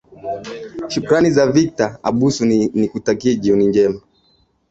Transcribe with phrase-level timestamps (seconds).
[0.91, 3.99] shukrani sana victor abuso nikutakie jioni njema